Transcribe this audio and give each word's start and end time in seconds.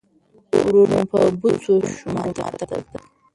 ورور 0.65 0.87
مې 0.93 1.03
په 1.11 1.19
بوڅو 1.39 1.75
شونډو 1.97 2.31
ماته 2.39 2.45
کتل. 2.59 2.81